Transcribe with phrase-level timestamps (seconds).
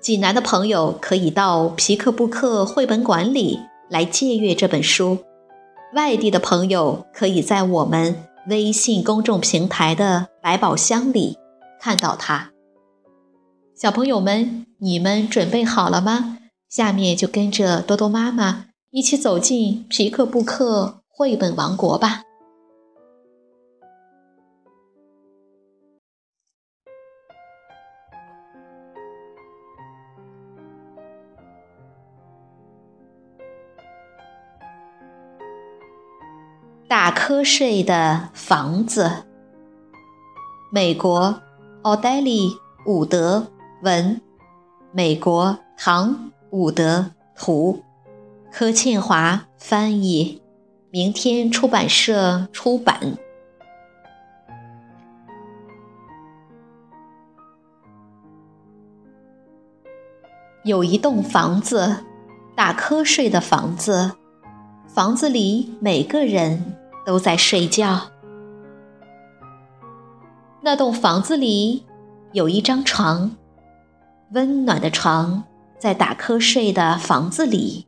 [0.00, 3.58] 济南的朋友可以到皮克布克绘本馆里
[3.90, 5.18] 来借阅这本书，
[5.94, 11.36] 外地的朋友可以在我们微信公众平台的百宝箱里
[11.80, 12.52] 看到它。
[13.74, 16.38] 小朋友们，你们准备好了吗？
[16.68, 22.22] 下面就跟着多多妈妈一起走进皮克布克绘本王国吧。
[36.88, 39.24] 打瞌睡的房子。
[40.72, 41.42] 美国
[41.82, 42.48] 奥黛丽·
[42.86, 43.46] 伍德
[43.82, 44.18] 文，
[44.90, 46.08] 美国唐·
[46.48, 47.84] 伍德图，
[48.50, 50.40] 柯倩华翻译，
[50.90, 53.18] 明天出版社出版。
[60.64, 62.06] 有一栋房子，
[62.56, 64.12] 打瞌睡的房子。
[64.86, 66.77] 房子里每个人
[67.08, 68.02] 都在睡觉。
[70.60, 71.86] 那栋房子里
[72.32, 73.34] 有一张床，
[74.32, 75.44] 温暖的床
[75.78, 77.86] 在打瞌睡的房子里。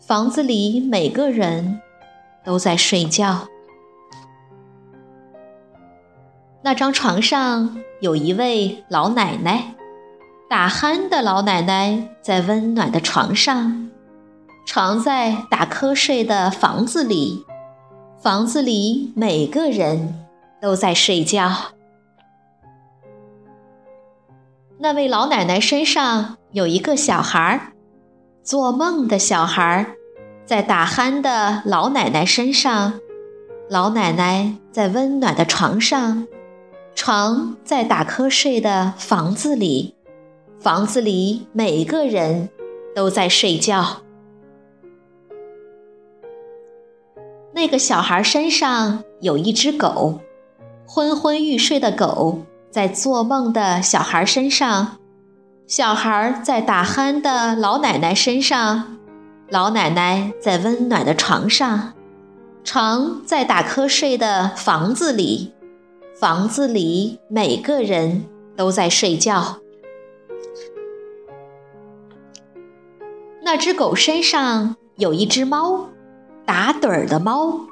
[0.00, 1.82] 房子里每个人
[2.42, 3.48] 都在睡觉。
[6.62, 9.74] 那张床上有一位老奶奶，
[10.48, 13.90] 打鼾的老奶奶在温暖的床上。
[14.64, 17.44] 床在打瞌睡的房子里，
[18.26, 20.26] 房子里每个人
[20.60, 21.48] 都在睡觉。
[24.78, 27.72] 那位老奶奶身上有一个小孩儿，
[28.42, 29.94] 做梦的小孩儿，
[30.44, 32.94] 在打鼾的老奶奶身上。
[33.70, 36.26] 老奶奶在温暖的床上，
[36.96, 39.94] 床在打瞌睡的房子里，
[40.58, 42.48] 房子里每个人
[42.92, 43.98] 都在睡觉。
[47.56, 50.20] 那个小孩身上有一只狗，
[50.86, 54.98] 昏昏欲睡的狗在做梦的小孩身上，
[55.66, 58.98] 小孩在打鼾的老奶奶身上，
[59.48, 61.94] 老奶奶在温暖的床上，
[62.62, 65.54] 床在打瞌睡的房子里，
[66.14, 69.56] 房子里每个人都在睡觉。
[73.42, 75.88] 那只狗身上有一只猫。
[76.46, 77.62] 打盹儿的猫，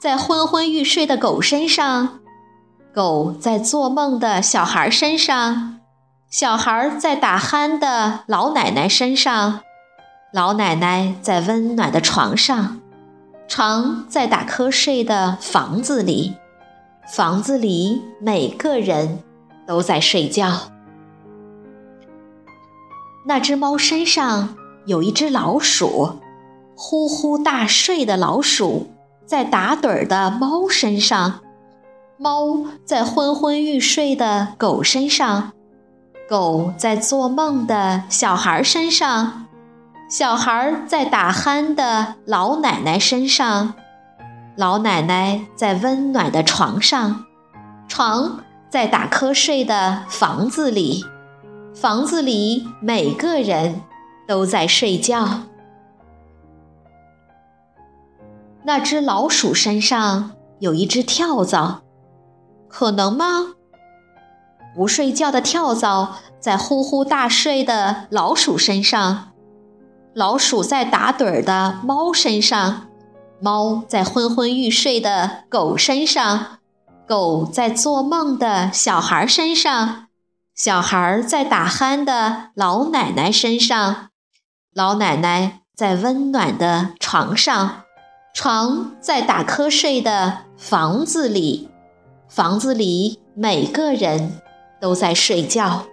[0.00, 2.20] 在昏昏欲睡的狗身上；
[2.94, 5.74] 狗在做梦的小孩身上；
[6.30, 9.60] 小孩在打鼾的老奶奶身上；
[10.32, 12.78] 老奶奶在温暖的床上；
[13.46, 16.32] 床在打瞌睡的房子里；
[17.14, 19.22] 房子里每个人
[19.66, 20.70] 都在睡觉。
[23.26, 26.20] 那只猫身上有一只老鼠。
[26.80, 28.86] 呼呼大睡的老鼠，
[29.26, 31.40] 在打盹儿的猫身上；
[32.16, 35.50] 猫在昏昏欲睡的狗身上；
[36.30, 39.44] 狗在做梦的小孩身上；
[40.08, 43.72] 小孩在打鼾的老奶奶身上；
[44.56, 47.24] 老奶奶在温暖的床上；
[47.88, 48.38] 床
[48.70, 51.04] 在打瞌睡的房子里；
[51.74, 53.80] 房子里每个人
[54.28, 55.40] 都在睡觉。
[58.64, 61.82] 那只老鼠身上有一只跳蚤，
[62.68, 63.54] 可能吗？
[64.74, 69.32] 不睡觉的跳蚤在呼呼大睡的老鼠身上，
[70.14, 72.88] 老鼠在打盹儿的猫身上，
[73.40, 76.58] 猫在昏昏欲睡的狗身上，
[77.08, 80.06] 狗在做梦的小孩身上，
[80.54, 84.08] 小孩在打鼾的老奶奶身上，
[84.74, 87.82] 老奶奶在温暖的床上。
[88.34, 91.68] 床在打瞌睡的房子里，
[92.28, 94.40] 房子里每个人
[94.80, 95.86] 都在睡觉。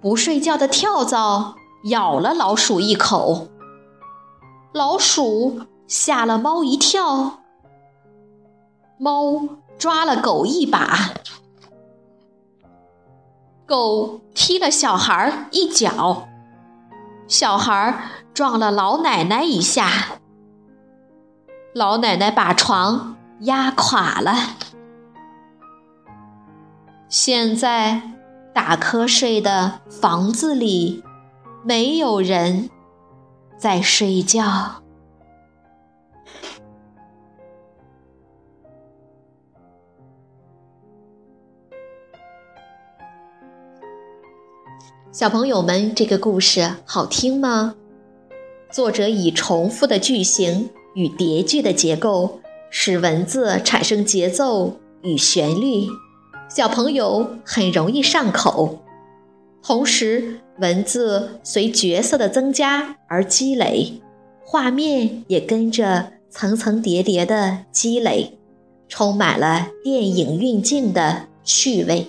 [0.00, 1.56] 不睡觉的跳蚤
[1.86, 3.48] 咬了老鼠一口，
[4.72, 7.40] 老鼠吓了猫一跳，
[8.98, 11.14] 猫抓了狗一把，
[13.66, 16.28] 狗踢了小孩一脚，
[17.26, 19.88] 小孩撞了老奶奶一下，
[21.74, 24.34] 老奶奶把床压垮了。
[27.08, 28.02] 现在
[28.52, 31.02] 打瞌睡的房子里
[31.64, 32.68] 没有人
[33.56, 34.83] 在睡觉。
[45.14, 47.76] 小朋友们，这个故事好听吗？
[48.72, 55.86] 作者以重复的句型与叠句的结构，使文字产生节奏与旋律，
[56.48, 58.80] 小朋友很容易上口。
[59.62, 64.02] 同时，文字随角色的增加而积累，
[64.44, 68.36] 画面也跟着层层叠叠的积累，
[68.88, 72.08] 充满了电影运镜的趣味。